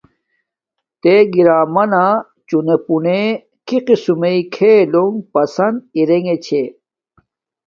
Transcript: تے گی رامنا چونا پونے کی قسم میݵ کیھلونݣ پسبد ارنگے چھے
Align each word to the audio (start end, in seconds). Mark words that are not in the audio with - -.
تے 1.01 1.13
گی 1.31 1.41
رامنا 1.47 2.03
چونا 2.47 2.75
پونے 2.85 3.19
کی 3.67 3.77
قسم 3.85 4.15
میݵ 4.21 4.39
کیھلونݣ 4.53 5.15
پسبد 5.31 5.75
ارنگے 5.97 6.35
چھے 6.45 6.63